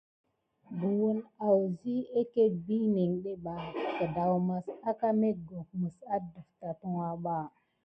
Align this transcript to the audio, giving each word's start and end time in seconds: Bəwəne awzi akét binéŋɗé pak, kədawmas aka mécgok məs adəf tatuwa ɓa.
Bəwəne 0.79 1.23
awzi 1.47 1.93
akét 2.19 2.51
binéŋɗé 2.65 3.33
pak, 3.43 3.61
kədawmas 3.97 4.65
aka 4.89 5.07
mécgok 5.19 5.67
məs 5.81 5.97
adəf 6.15 6.47
tatuwa 6.59 7.07
ɓa. 7.23 7.37